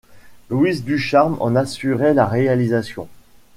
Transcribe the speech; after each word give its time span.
Louise 0.49 0.83
Ducharme 0.83 1.37
en 1.41 1.55
assurait 1.55 2.15
la 2.15 2.25
réalisation. 2.25 3.07